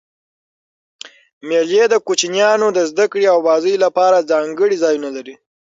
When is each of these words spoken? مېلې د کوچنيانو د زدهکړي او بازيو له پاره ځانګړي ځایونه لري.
مېلې 1.47 1.81
د 1.89 1.95
کوچنيانو 2.07 2.67
د 2.77 2.79
زدهکړي 2.89 3.25
او 3.33 3.39
بازيو 3.47 3.81
له 3.83 3.89
پاره 3.97 4.27
ځانګړي 4.31 4.75
ځایونه 4.83 5.09
لري. 5.15 5.35